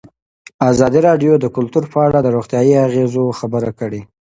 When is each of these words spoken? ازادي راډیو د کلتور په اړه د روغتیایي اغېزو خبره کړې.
ازادي 0.71 0.99
راډیو 1.07 1.33
د 1.39 1.45
کلتور 1.55 1.83
په 1.93 1.97
اړه 2.07 2.19
د 2.21 2.27
روغتیایي 2.35 2.75
اغېزو 2.87 3.23
خبره 3.39 3.71
کړې. 3.79 4.01